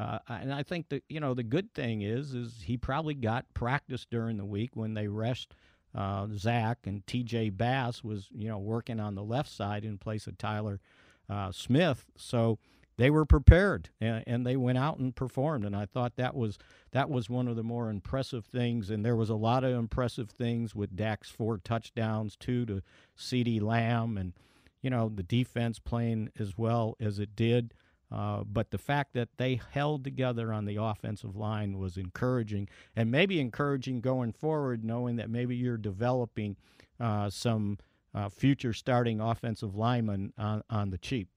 Uh, 0.00 0.20
and 0.28 0.54
I 0.54 0.62
think 0.62 0.90
that 0.90 1.02
you 1.08 1.18
know 1.18 1.34
the 1.34 1.42
good 1.42 1.74
thing 1.74 2.02
is 2.02 2.32
is 2.32 2.62
he 2.62 2.76
probably 2.76 3.14
got 3.14 3.52
practice 3.52 4.06
during 4.08 4.36
the 4.36 4.44
week 4.44 4.76
when 4.76 4.94
they 4.94 5.08
rest 5.08 5.56
uh, 5.92 6.28
Zach 6.36 6.86
and 6.86 7.04
T.J. 7.08 7.50
Bass 7.50 8.04
was 8.04 8.28
you 8.32 8.48
know 8.48 8.58
working 8.58 9.00
on 9.00 9.16
the 9.16 9.24
left 9.24 9.50
side 9.50 9.84
in 9.84 9.98
place 9.98 10.28
of 10.28 10.38
Tyler 10.38 10.80
uh, 11.28 11.50
Smith, 11.50 12.04
so 12.16 12.60
they 12.98 13.10
were 13.10 13.24
prepared 13.24 13.88
and, 14.00 14.24
and 14.26 14.44
they 14.44 14.56
went 14.56 14.76
out 14.76 14.98
and 14.98 15.14
performed. 15.14 15.64
And 15.64 15.74
I 15.74 15.86
thought 15.86 16.16
that 16.16 16.34
was 16.34 16.58
that 16.90 17.08
was 17.08 17.30
one 17.30 17.48
of 17.48 17.56
the 17.56 17.62
more 17.62 17.88
impressive 17.88 18.44
things. 18.44 18.90
And 18.90 19.04
there 19.04 19.16
was 19.16 19.30
a 19.30 19.36
lot 19.36 19.64
of 19.64 19.72
impressive 19.72 20.28
things 20.28 20.74
with 20.74 20.96
Dak's 20.96 21.30
four 21.30 21.58
touchdowns, 21.58 22.36
two 22.36 22.66
to 22.66 22.82
CeeDee 23.16 23.62
Lamb, 23.62 24.18
and 24.18 24.34
you 24.82 24.90
know 24.90 25.10
the 25.14 25.22
defense 25.22 25.78
playing 25.78 26.30
as 26.38 26.58
well 26.58 26.96
as 27.00 27.18
it 27.18 27.34
did. 27.34 27.72
Uh, 28.10 28.42
but 28.42 28.70
the 28.70 28.78
fact 28.78 29.12
that 29.12 29.28
they 29.36 29.60
held 29.72 30.02
together 30.02 30.52
on 30.52 30.64
the 30.64 30.76
offensive 30.76 31.36
line 31.36 31.78
was 31.78 31.96
encouraging, 31.96 32.68
and 32.96 33.10
maybe 33.10 33.38
encouraging 33.38 34.00
going 34.00 34.32
forward, 34.32 34.82
knowing 34.82 35.16
that 35.16 35.28
maybe 35.30 35.54
you're 35.54 35.76
developing 35.76 36.56
uh, 36.98 37.28
some 37.28 37.78
uh, 38.14 38.30
future 38.30 38.72
starting 38.72 39.20
offensive 39.20 39.76
linemen 39.76 40.32
on, 40.38 40.62
on 40.70 40.88
the 40.88 40.96
cheap. 40.98 41.28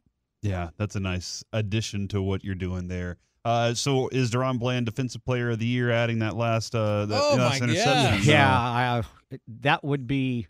Yeah, 0.41 0.69
that's 0.77 0.95
a 0.95 0.99
nice 0.99 1.43
addition 1.53 2.07
to 2.09 2.21
what 2.21 2.43
you're 2.43 2.55
doing 2.55 2.87
there. 2.87 3.17
Uh, 3.43 3.73
so 3.73 4.07
is 4.09 4.29
DaRon 4.31 4.59
Bland 4.59 4.85
Defensive 4.85 5.23
Player 5.25 5.49
of 5.51 5.59
the 5.59 5.65
Year 5.65 5.89
adding 5.91 6.19
that 6.19 6.35
last 6.35 6.75
uh, 6.75 7.05
that 7.07 7.19
Oh, 7.21 7.35
last 7.35 7.59
my 7.59 7.67
interception? 7.67 8.17
gosh. 8.17 8.25
Yeah, 8.25 8.51
I, 8.59 9.03
that 9.61 9.83
would 9.83 10.05
be 10.07 10.47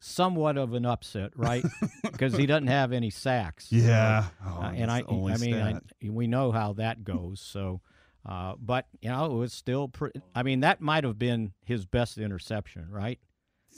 somewhat 0.00 0.56
of 0.56 0.72
an 0.74 0.86
upset, 0.86 1.32
right? 1.36 1.64
Because 2.02 2.36
he 2.36 2.44
doesn't 2.46 2.66
have 2.66 2.92
any 2.92 3.08
sacks. 3.10 3.70
Yeah. 3.70 4.26
Uh, 4.44 4.48
Oh, 4.58 4.62
and 4.74 4.90
I, 4.90 4.98
that's 4.98 5.06
the 5.08 5.12
only 5.14 5.32
I 5.32 5.36
mean, 5.38 5.54
I, 5.54 5.80
we 6.10 6.26
know 6.26 6.50
how 6.52 6.74
that 6.74 7.02
goes. 7.04 7.40
So, 7.40 7.80
uh, 8.26 8.54
but 8.58 8.86
you 9.00 9.08
know, 9.08 9.24
it 9.26 9.32
was 9.34 9.52
still. 9.54 9.88
Pre- 9.88 10.10
I 10.34 10.42
mean, 10.42 10.60
that 10.60 10.80
might 10.82 11.04
have 11.04 11.18
been 11.18 11.52
his 11.64 11.86
best 11.86 12.18
interception, 12.18 12.88
right? 12.90 13.18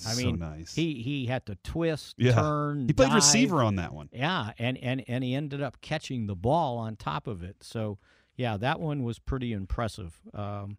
I 0.07 0.13
so 0.13 0.25
mean, 0.27 0.39
nice. 0.39 0.75
He 0.75 1.03
he 1.03 1.27
had 1.27 1.47
to 1.47 1.55
twist, 1.57 2.15
Yeah. 2.19 2.33
turn. 2.35 2.87
he 2.87 2.93
played 2.93 3.09
dive. 3.09 3.17
receiver 3.17 3.63
on 3.63 3.77
that 3.77 3.93
one. 3.93 4.09
Yeah, 4.13 4.53
and 4.59 4.77
and 4.79 5.05
and 5.07 5.23
he 5.23 5.35
ended 5.35 5.63
up 5.63 5.81
catching 5.81 6.27
the 6.27 6.35
ball 6.37 6.79
on 6.79 6.97
top 6.97 7.27
of 7.27 7.43
it. 7.43 7.57
So 7.63 7.99
yeah, 8.37 8.57
that 8.57 8.81
one 8.81 9.03
was 9.05 9.19
pretty 9.19 9.53
impressive. 9.53 10.19
Um, 10.35 10.79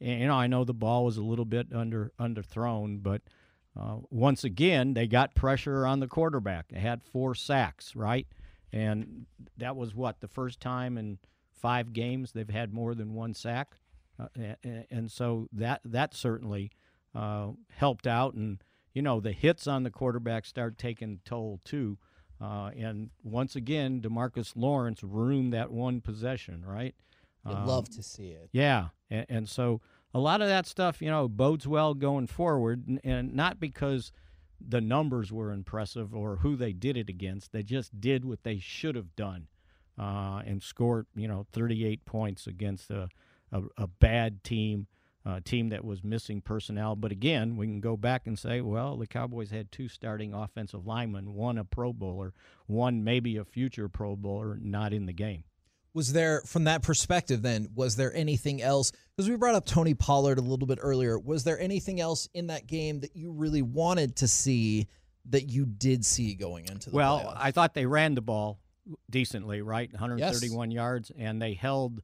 And, 0.00 0.20
you 0.20 0.26
know, 0.26 0.34
I 0.34 0.46
know 0.46 0.64
the 0.64 0.74
ball 0.74 1.04
was 1.06 1.16
a 1.16 1.22
little 1.22 1.44
bit 1.44 1.68
under 1.72 2.12
underthrown, 2.18 3.02
but 3.02 3.22
uh, 3.78 3.98
once 4.10 4.42
again, 4.44 4.94
they 4.94 5.06
got 5.06 5.34
pressure 5.34 5.86
on 5.86 6.00
the 6.00 6.06
quarterback. 6.08 6.68
They 6.68 6.80
had 6.80 7.02
four 7.02 7.34
sacks, 7.34 7.94
right? 7.94 8.26
And 8.72 9.26
that 9.58 9.76
was 9.76 9.94
what 9.94 10.20
the 10.20 10.28
first 10.28 10.60
time 10.60 10.96
in 10.98 11.18
five 11.52 11.92
games 11.92 12.32
they've 12.32 12.48
had 12.48 12.72
more 12.72 12.94
than 12.94 13.14
one 13.14 13.32
sack, 13.34 13.76
uh, 14.18 14.28
and, 14.62 14.86
and 14.90 15.10
so 15.10 15.48
that 15.52 15.80
that 15.84 16.14
certainly 16.14 16.70
uh, 17.16 17.48
helped 17.70 18.06
out. 18.06 18.34
And 18.34 18.62
you 18.92 19.02
know, 19.02 19.20
the 19.20 19.32
hits 19.32 19.66
on 19.66 19.82
the 19.82 19.90
quarterback 19.90 20.44
start 20.46 20.78
taking 20.78 21.20
toll 21.24 21.60
too. 21.64 21.98
Uh, 22.40 22.70
and 22.76 23.10
once 23.22 23.56
again, 23.56 24.00
DeMarcus 24.00 24.52
Lawrence 24.56 25.02
ruined 25.02 25.52
that 25.52 25.70
one 25.70 26.00
possession, 26.00 26.64
right? 26.64 26.94
I'd 27.44 27.54
Um, 27.54 27.66
love 27.66 27.88
to 27.90 28.02
see 28.02 28.28
it. 28.28 28.48
yeah, 28.52 28.88
and, 29.10 29.26
and 29.28 29.48
so 29.48 29.80
a 30.12 30.18
lot 30.20 30.40
of 30.42 30.48
that 30.48 30.66
stuff, 30.66 31.00
you 31.00 31.10
know, 31.10 31.28
bodes 31.28 31.66
well 31.66 31.94
going 31.94 32.26
forward, 32.26 32.86
and, 32.86 33.00
and 33.04 33.34
not 33.34 33.58
because 33.60 34.12
the 34.60 34.80
numbers 34.80 35.30
were 35.32 35.52
impressive 35.52 36.14
or 36.14 36.36
who 36.38 36.56
they 36.56 36.72
did 36.72 36.96
it 36.96 37.08
against. 37.08 37.52
They 37.52 37.62
just 37.62 38.00
did 38.00 38.24
what 38.24 38.42
they 38.42 38.58
should 38.58 38.96
have 38.96 39.14
done, 39.16 39.48
uh, 39.98 40.42
and 40.46 40.62
scored, 40.62 41.06
you 41.14 41.28
know, 41.28 41.46
38 41.52 42.04
points 42.04 42.46
against 42.46 42.90
a 42.90 43.08
a, 43.52 43.62
a 43.78 43.86
bad 43.86 44.42
team, 44.42 44.88
a 45.26 45.40
team 45.40 45.70
that 45.70 45.84
was 45.84 46.04
missing 46.04 46.40
personnel. 46.40 46.94
But 46.94 47.10
again, 47.10 47.56
we 47.56 47.66
can 47.66 47.80
go 47.80 47.96
back 47.96 48.26
and 48.26 48.38
say, 48.38 48.60
well, 48.60 48.96
the 48.96 49.06
Cowboys 49.06 49.50
had 49.50 49.72
two 49.72 49.88
starting 49.88 50.32
offensive 50.32 50.86
linemen, 50.86 51.34
one 51.34 51.58
a 51.58 51.64
Pro 51.64 51.92
Bowler, 51.92 52.32
one 52.66 53.02
maybe 53.02 53.36
a 53.36 53.44
future 53.44 53.88
Pro 53.88 54.14
Bowler, 54.14 54.58
not 54.62 54.92
in 54.92 55.06
the 55.06 55.12
game. 55.12 55.44
Was 55.94 56.12
there, 56.12 56.42
from 56.46 56.64
that 56.64 56.82
perspective, 56.82 57.42
then, 57.42 57.68
was 57.74 57.96
there 57.96 58.14
anything 58.14 58.62
else? 58.62 58.92
Because 59.16 59.30
we 59.30 59.36
brought 59.36 59.54
up 59.54 59.64
Tony 59.64 59.94
Pollard 59.94 60.38
a 60.38 60.42
little 60.42 60.66
bit 60.66 60.78
earlier. 60.80 61.18
Was 61.18 61.42
there 61.42 61.58
anything 61.58 62.00
else 62.00 62.28
in 62.34 62.48
that 62.48 62.66
game 62.66 63.00
that 63.00 63.16
you 63.16 63.32
really 63.32 63.62
wanted 63.62 64.16
to 64.16 64.28
see 64.28 64.86
that 65.30 65.48
you 65.48 65.64
did 65.64 66.04
see 66.04 66.34
going 66.34 66.66
into 66.66 66.90
the 66.90 66.96
well, 66.96 67.20
playoffs? 67.20 67.36
I 67.36 67.50
thought 67.50 67.74
they 67.74 67.86
ran 67.86 68.14
the 68.14 68.20
ball 68.20 68.60
decently, 69.10 69.62
right? 69.62 69.90
131 69.90 70.70
yards, 70.70 71.10
and 71.18 71.40
they 71.40 71.54
held 71.54 72.02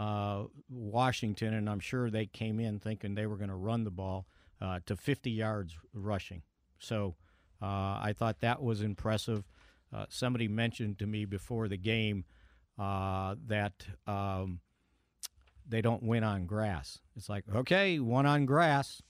uh, 0.00 0.44
Washington, 0.70 1.52
and 1.52 1.68
I'm 1.68 1.78
sure 1.78 2.08
they 2.08 2.24
came 2.24 2.58
in 2.58 2.80
thinking 2.80 3.14
they 3.14 3.26
were 3.26 3.36
going 3.36 3.50
to 3.50 3.54
run 3.54 3.84
the 3.84 3.90
ball 3.90 4.26
uh, 4.58 4.80
to 4.86 4.96
50 4.96 5.30
yards 5.30 5.76
rushing. 5.92 6.40
So 6.78 7.16
uh, 7.60 7.66
I 7.66 8.14
thought 8.16 8.40
that 8.40 8.62
was 8.62 8.80
impressive. 8.80 9.44
Uh, 9.94 10.06
somebody 10.08 10.48
mentioned 10.48 10.98
to 11.00 11.06
me 11.06 11.26
before 11.26 11.68
the 11.68 11.76
game 11.76 12.24
that 12.78 13.86
um, 14.06 14.60
they 15.68 15.82
don't 15.82 16.02
win 16.02 16.24
on 16.24 16.46
grass. 16.46 17.00
It's 17.14 17.28
like, 17.28 17.44
okay, 17.54 17.98
one 17.98 18.24
on 18.24 18.46
grass, 18.46 19.02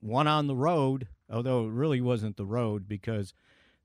one 0.00 0.26
on 0.26 0.48
the 0.48 0.56
road, 0.56 1.06
although 1.30 1.66
it 1.66 1.70
really 1.70 2.00
wasn't 2.00 2.36
the 2.36 2.46
road 2.46 2.88
because 2.88 3.32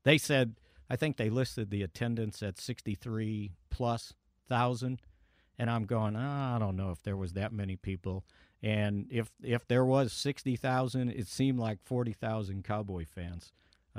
they 0.05 0.17
said, 0.17 0.55
I 0.89 0.95
think 0.95 1.17
they 1.17 1.29
listed 1.29 1.69
the 1.69 1.83
attendance 1.83 2.41
at 2.41 2.59
63 2.59 3.51
plus 3.69 4.13
thousand. 4.47 5.01
And 5.59 5.69
I'm 5.69 5.85
going, 5.85 6.15
"Ah, 6.15 6.55
I 6.55 6.59
don't 6.59 6.75
know 6.75 6.91
if 6.91 7.01
there 7.01 7.17
was 7.17 7.33
that 7.33 7.51
many 7.51 7.75
people. 7.75 8.25
And 8.61 9.07
if 9.09 9.31
if 9.43 9.67
there 9.67 9.85
was 9.85 10.13
60,000, 10.13 11.09
it 11.09 11.27
seemed 11.27 11.59
like 11.59 11.79
40,000 11.83 12.63
Cowboy 12.63 13.05
fans 13.05 13.51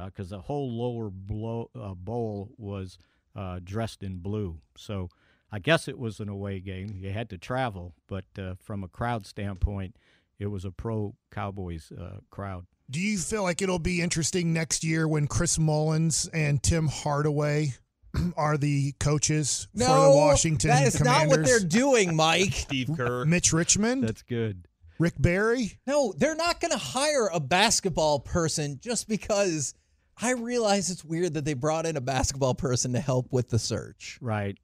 because 0.06 0.30
the 0.30 0.42
whole 0.42 0.70
lower 0.70 1.10
blow, 1.10 1.70
uh, 1.74 1.94
bowl 1.94 2.50
was 2.56 2.98
uh, 3.34 3.60
dressed 3.62 4.02
in 4.02 4.18
blue. 4.18 4.58
So 4.76 5.10
I 5.50 5.58
guess 5.58 5.88
it 5.88 5.98
was 5.98 6.20
an 6.20 6.28
away 6.28 6.60
game. 6.60 6.96
You 6.96 7.10
had 7.10 7.30
to 7.30 7.38
travel, 7.38 7.94
but 8.06 8.24
uh, 8.38 8.54
from 8.60 8.84
a 8.84 8.88
crowd 8.88 9.26
standpoint, 9.26 9.96
it 10.38 10.46
was 10.46 10.64
a 10.64 10.70
pro 10.70 11.14
Cowboys 11.30 11.92
uh, 11.92 12.18
crowd. 12.30 12.66
Do 12.90 13.00
you 13.00 13.18
feel 13.18 13.42
like 13.42 13.60
it'll 13.60 13.78
be 13.78 14.00
interesting 14.00 14.52
next 14.52 14.82
year 14.82 15.06
when 15.06 15.26
Chris 15.26 15.58
Mullins 15.58 16.28
and 16.32 16.62
Tim 16.62 16.88
Hardaway 16.88 17.74
are 18.36 18.56
the 18.56 18.92
coaches 19.00 19.68
for 19.72 19.78
the 19.84 20.12
Washington 20.14 20.70
that 20.70 20.86
is 20.86 20.96
Commanders? 20.96 21.28
not 21.30 21.38
what 21.38 21.46
they're 21.46 21.60
doing, 21.68 22.14
Mike. 22.16 22.52
Steve 22.54 22.90
Kerr. 22.96 23.24
Mitch 23.24 23.52
Richmond, 23.52 24.04
That's 24.04 24.22
good. 24.22 24.66
Rick 24.98 25.14
Barry. 25.18 25.78
No, 25.86 26.12
they're 26.16 26.34
not 26.34 26.60
going 26.60 26.72
to 26.72 26.78
hire 26.78 27.28
a 27.32 27.38
basketball 27.40 28.18
person 28.20 28.78
just 28.82 29.08
because 29.08 29.74
I 30.20 30.32
realize 30.32 30.90
it's 30.90 31.04
weird 31.04 31.34
that 31.34 31.44
they 31.44 31.54
brought 31.54 31.86
in 31.86 31.96
a 31.96 32.00
basketball 32.00 32.54
person 32.54 32.92
to 32.94 33.00
help 33.00 33.32
with 33.32 33.48
the 33.50 33.58
search. 33.60 34.18
Right. 34.20 34.58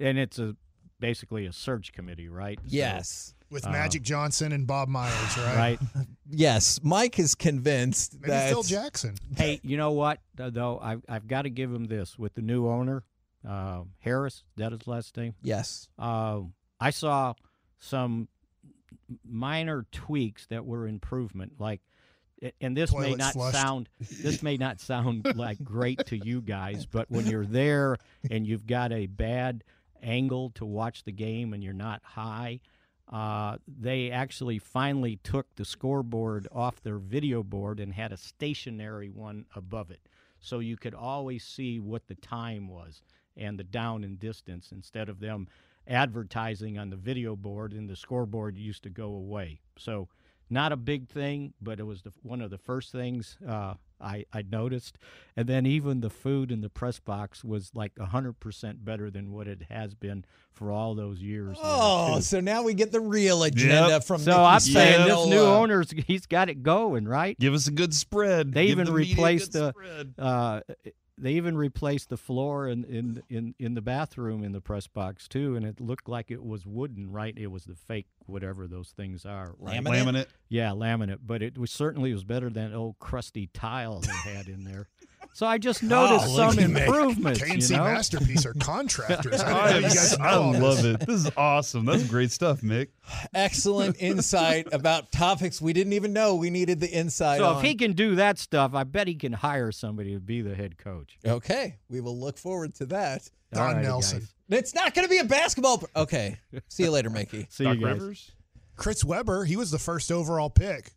And 0.00 0.18
it's 0.18 0.40
a 0.40 0.56
basically 0.98 1.46
a 1.46 1.52
search 1.52 1.92
committee, 1.92 2.28
right? 2.28 2.58
So- 2.58 2.66
Yes. 2.68 3.32
With 3.50 3.66
Uh, 3.66 3.70
Magic 3.70 4.02
Johnson 4.02 4.52
and 4.52 4.66
Bob 4.66 4.88
Myers, 4.88 5.36
right? 5.38 5.78
right. 5.94 6.06
Yes. 6.28 6.80
Mike 6.82 7.18
is 7.18 7.34
convinced 7.34 8.14
Maybe 8.20 8.28
that 8.30 8.48
Phil 8.50 8.62
Jackson. 8.64 9.14
hey, 9.36 9.60
you 9.62 9.76
know 9.76 9.92
what? 9.92 10.20
uh, 10.38 10.50
Though 10.50 10.78
I've 10.82 11.02
I've 11.08 11.26
got 11.28 11.42
to 11.42 11.50
give 11.50 11.72
him 11.72 11.84
this 11.84 12.18
with 12.18 12.34
the 12.34 12.42
new 12.42 12.66
owner, 12.68 13.04
uh, 13.48 13.82
Harris. 14.00 14.42
That 14.56 14.72
is 14.72 14.86
last 14.86 15.16
name. 15.16 15.34
Yes. 15.42 15.88
Uh, 15.98 16.40
I 16.80 16.90
saw 16.90 17.34
some 17.78 18.28
minor 19.24 19.86
tweaks 19.92 20.46
that 20.46 20.64
were 20.64 20.86
improvement, 20.86 21.54
like. 21.58 21.80
And 22.60 22.76
this 22.76 22.94
may 22.94 23.14
not 23.14 23.32
flushed. 23.32 23.56
sound 23.58 23.88
this 23.98 24.42
may 24.42 24.58
not 24.58 24.78
sound 24.78 25.26
like 25.36 25.62
great 25.64 26.04
to 26.08 26.18
you 26.18 26.42
guys, 26.42 26.84
but 26.84 27.10
when 27.10 27.24
you're 27.26 27.46
there 27.46 27.96
and 28.30 28.46
you've 28.46 28.66
got 28.66 28.92
a 28.92 29.06
bad 29.06 29.64
angle 30.02 30.50
to 30.56 30.66
watch 30.66 31.04
the 31.04 31.12
game 31.12 31.54
and 31.54 31.64
you're 31.64 31.72
not 31.72 32.02
high, 32.04 32.60
uh, 33.12 33.56
they 33.66 34.10
actually 34.10 34.58
finally 34.58 35.16
took 35.22 35.54
the 35.54 35.64
scoreboard 35.64 36.48
off 36.50 36.82
their 36.82 36.98
video 36.98 37.42
board 37.42 37.78
and 37.78 37.92
had 37.94 38.12
a 38.12 38.16
stationary 38.16 39.08
one 39.08 39.46
above 39.54 39.90
it. 39.90 40.08
So 40.40 40.58
you 40.58 40.76
could 40.76 40.94
always 40.94 41.44
see 41.44 41.78
what 41.78 42.08
the 42.08 42.16
time 42.16 42.68
was 42.68 43.02
and 43.36 43.58
the 43.58 43.64
down 43.64 44.02
and 44.04 44.18
distance 44.18 44.72
instead 44.72 45.08
of 45.08 45.20
them 45.20 45.48
advertising 45.86 46.78
on 46.78 46.90
the 46.90 46.96
video 46.96 47.36
board 47.36 47.72
and 47.72 47.88
the 47.88 47.96
scoreboard 47.96 48.58
used 48.58 48.82
to 48.82 48.90
go 48.90 49.06
away. 49.06 49.60
So 49.78 50.08
not 50.50 50.72
a 50.72 50.76
big 50.76 51.08
thing, 51.08 51.54
but 51.60 51.78
it 51.78 51.84
was 51.84 52.02
the, 52.02 52.12
one 52.22 52.40
of 52.40 52.50
the 52.50 52.58
first 52.58 52.92
things 52.92 53.38
uh, 53.46 53.74
I, 54.00 54.24
I 54.32 54.42
noticed. 54.42 54.98
And 55.36 55.48
then 55.48 55.66
even 55.66 56.00
the 56.00 56.10
food 56.10 56.50
in 56.52 56.60
the 56.60 56.68
press 56.68 56.98
box 56.98 57.42
was 57.44 57.70
like 57.74 57.94
100% 57.96 58.84
better 58.84 59.10
than 59.10 59.32
what 59.32 59.48
it 59.48 59.62
has 59.70 59.94
been 59.94 60.24
for 60.52 60.70
all 60.72 60.94
those 60.94 61.20
years. 61.20 61.56
Oh, 61.62 62.20
so 62.20 62.40
now 62.40 62.62
we 62.62 62.74
get 62.74 62.92
the 62.92 63.00
real 63.00 63.42
agenda 63.42 63.88
Yep. 63.88 64.04
from 64.04 64.20
So 64.22 64.30
Mickey 64.32 64.40
I'm 64.42 64.60
saying 64.60 65.06
this 65.08 65.26
new 65.26 65.44
uh, 65.44 65.58
owner's 65.58 65.90
he's 65.90 66.26
got 66.26 66.48
it 66.48 66.62
going 66.62 67.06
right. 67.06 67.38
Give 67.38 67.52
us 67.54 67.66
a 67.66 67.72
good 67.72 67.94
spread. 67.94 68.52
They 68.52 68.66
Give 68.66 68.72
even 68.78 68.86
the 68.86 68.92
replaced 68.92 69.52
the- 69.52 69.70
spread. 69.72 70.14
Uh, 70.18 70.60
they 71.18 71.32
even 71.32 71.56
replaced 71.56 72.10
the 72.10 72.16
floor 72.16 72.68
in, 72.68 72.84
in 72.84 73.22
in 73.28 73.54
in 73.58 73.74
the 73.74 73.80
bathroom 73.80 74.44
in 74.44 74.52
the 74.52 74.60
press 74.60 74.86
box 74.86 75.28
too, 75.28 75.56
and 75.56 75.64
it 75.64 75.80
looked 75.80 76.08
like 76.08 76.30
it 76.30 76.44
was 76.44 76.66
wooden. 76.66 77.10
Right, 77.10 77.36
it 77.36 77.48
was 77.48 77.64
the 77.64 77.74
fake 77.74 78.06
whatever 78.26 78.66
those 78.66 78.90
things 78.90 79.24
are. 79.24 79.54
Right? 79.58 79.80
Laminate? 79.80 80.04
laminate. 80.04 80.26
Yeah, 80.48 80.70
laminate, 80.70 81.20
but 81.26 81.42
it 81.42 81.56
was 81.58 81.70
certainly 81.70 82.12
was 82.12 82.24
better 82.24 82.50
than 82.50 82.74
old 82.74 82.98
crusty 82.98 83.48
tile 83.48 84.00
they 84.00 84.30
had 84.32 84.48
in 84.48 84.64
there. 84.64 84.88
So 85.36 85.44
I 85.46 85.58
just 85.58 85.84
oh, 85.84 85.86
noticed 85.88 86.28
Oh, 86.30 86.36
some 86.50 86.58
at 86.58 86.70
me. 86.70 86.80
improvements. 86.80 87.40
KNC 87.40 87.70
you 87.72 87.76
know? 87.76 87.84
Masterpiece 87.84 88.46
are 88.46 88.54
contractors. 88.58 89.42
I 89.42 89.50
I, 89.52 89.74
you 89.76 89.82
guys 89.82 90.16
I 90.18 90.34
love 90.36 90.82
it. 90.82 91.00
This 91.00 91.26
is 91.26 91.30
awesome. 91.36 91.84
That's 91.84 92.04
great 92.04 92.30
stuff, 92.30 92.62
Mick. 92.62 92.88
excellent 93.34 93.96
insight 94.00 94.66
about 94.72 95.12
topics 95.12 95.60
we 95.60 95.74
didn't 95.74 95.92
even 95.92 96.14
know 96.14 96.36
we 96.36 96.48
needed 96.48 96.80
the 96.80 96.88
insight 96.90 97.40
So 97.40 97.50
on. 97.50 97.56
if 97.58 97.62
he 97.62 97.74
can 97.74 97.92
do 97.92 98.14
that 98.14 98.38
stuff, 98.38 98.72
I 98.74 98.84
bet 98.84 99.08
he 99.08 99.14
can 99.14 99.34
hire 99.34 99.72
somebody 99.72 100.14
to 100.14 100.20
be 100.20 100.40
the 100.40 100.54
head 100.54 100.78
coach. 100.78 101.18
okay, 101.26 101.76
we 101.90 102.00
will 102.00 102.18
look 102.18 102.38
forward 102.38 102.74
to 102.76 102.86
that. 102.86 103.28
Don 103.52 103.76
All 103.76 103.82
Nelson. 103.82 104.20
guys. 104.20 104.58
It's 104.58 104.74
not 104.74 104.94
going 104.94 105.06
to 105.06 105.10
be 105.10 105.18
a 105.18 105.24
basketball. 105.24 105.78
pr- 105.78 105.86
Okay, 105.96 106.38
see 106.68 106.84
you 106.84 106.90
later, 106.90 107.10
Mickey. 107.10 107.46
See 107.50 107.64
Doc 107.64 107.76
you 107.76 107.82
guys. 107.84 107.92
Rivers. 108.00 108.32
Chris 108.76 109.04
Webber, 109.04 109.44
he 109.44 109.56
was 109.56 109.70
the 109.70 109.78
first 109.78 110.10
overall 110.10 110.48
pick. 110.48 110.92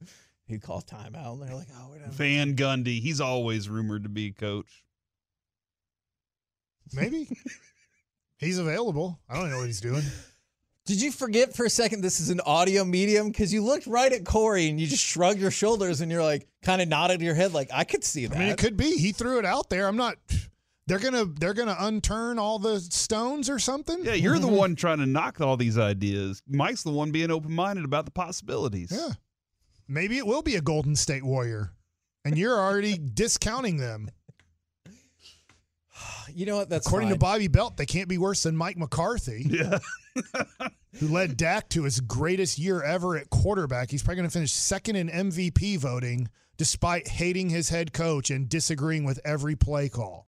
He 0.50 0.58
called 0.58 0.88
timeout, 0.88 1.34
and 1.34 1.44
they're 1.44 1.56
like, 1.56 1.68
"Oh, 1.78 1.92
we 1.94 2.00
don't." 2.00 2.12
Van 2.12 2.56
Gundy. 2.56 3.00
He's 3.00 3.22
always 3.22 3.70
rumored 3.70 4.04
to 4.04 4.10
be 4.10 4.32
coach. 4.32 4.84
Maybe. 6.92 7.30
he's 8.38 8.58
available. 8.58 9.20
I 9.30 9.36
don't 9.36 9.52
know 9.52 9.58
what 9.58 9.68
he's 9.68 9.80
doing. 9.80 10.02
Did 10.88 11.04
you 11.04 11.12
forget 11.12 11.56
for 11.56 11.66
a 11.66 11.70
second 11.70 12.02
this 12.02 12.20
is 12.20 12.32
an 12.32 12.40
audio 12.48 12.84
medium? 12.84 13.28
Because 13.28 13.54
you 13.54 13.64
looked 13.64 13.86
right 13.86 14.12
at 14.12 14.26
Corey 14.26 14.70
and 14.70 14.82
you 14.82 14.88
just 14.88 15.06
shrugged 15.06 15.40
your 15.40 15.52
shoulders 15.52 16.02
and 16.02 16.12
you're 16.12 16.24
like, 16.24 16.48
kind 16.64 16.82
of 16.82 16.88
nodded 16.88 17.22
your 17.22 17.36
head, 17.36 17.54
like, 17.54 17.70
I 17.72 17.84
could 17.84 18.04
see 18.04 18.26
that. 18.26 18.36
I 18.36 18.40
mean, 18.40 18.50
it 18.50 18.58
could 18.58 18.76
be. 18.76 18.98
He 18.98 19.12
threw 19.12 19.38
it 19.38 19.46
out 19.46 19.70
there. 19.70 19.88
I'm 19.88 19.98
not. 19.98 20.16
They're 20.88 20.98
gonna 20.98 21.26
they're 21.26 21.54
gonna 21.54 21.76
unturn 21.76 22.40
all 22.40 22.58
the 22.58 22.80
stones 22.80 23.52
or 23.52 23.60
something. 23.60 24.04
Yeah, 24.04 24.14
you're 24.14 24.40
the 24.40 24.48
mm-hmm. 24.48 24.56
one 24.56 24.76
trying 24.76 24.98
to 24.98 25.06
knock 25.06 25.40
all 25.40 25.56
these 25.56 25.78
ideas. 25.78 26.42
Mike's 26.48 26.82
the 26.82 26.90
one 26.90 27.12
being 27.12 27.30
open 27.30 27.52
minded 27.52 27.86
about 27.86 28.06
the 28.06 28.12
possibilities. 28.12 28.92
Yeah. 28.92 29.10
Maybe 29.90 30.18
it 30.18 30.28
will 30.28 30.44
be 30.44 30.56
a 30.56 30.62
Golden 30.62 30.96
State 30.96 31.24
Warrior, 31.24 31.74
and 32.24 32.38
you're 32.38 32.58
already 32.58 32.98
discounting 33.14 33.78
them. 33.78 34.10
you 36.34 36.46
know 36.46 36.58
what? 36.58 36.70
That's 36.70 36.86
According 36.86 37.10
fine. 37.10 37.16
to 37.16 37.20
Bobby 37.20 37.48
Belt, 37.48 37.76
they 37.76 37.88
can't 37.88 38.08
be 38.08 38.20
worse 38.20 38.44
than 38.44 38.56
Mike 38.56 38.78
McCarthy. 38.78 39.46
Yeah. 39.50 39.80
who 41.00 41.08
led 41.08 41.38
Dak 41.38 41.70
to 41.70 41.84
his 41.84 42.00
greatest 42.00 42.58
year 42.58 42.82
ever 42.84 43.18
at 43.18 43.30
quarterback. 43.30 43.90
He's 43.92 44.04
probably 44.04 44.18
going 44.18 44.30
to 44.30 44.34
finish 44.34 44.52
second 44.52 44.96
in 44.96 45.10
MVP 45.10 45.78
voting 45.78 46.30
despite 46.58 47.08
hating 47.08 47.50
his 47.50 47.70
head 47.70 47.94
coach 47.94 48.30
and 48.30 48.50
disagreeing 48.50 49.06
with 49.06 49.20
every 49.24 49.56
play 49.56 49.88
call. 49.88 50.28